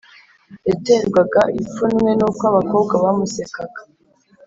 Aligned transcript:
yaterwaga 0.67 1.41
ipfunwe 1.59 2.09
n’uko 2.19 2.41
abakobwa 2.51 2.93
bamusekaga 3.03 3.81